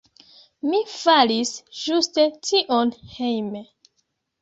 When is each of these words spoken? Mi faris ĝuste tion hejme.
Mi 0.69 0.79
faris 0.93 1.53
ĝuste 1.83 2.29
tion 2.51 2.97
hejme. 3.15 3.67